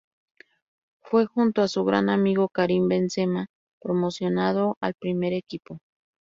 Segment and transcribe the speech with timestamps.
[1.03, 3.45] Fue, junto a su gran amigo Karim Benzema,
[3.79, 5.77] promocionado al Primer Equipo.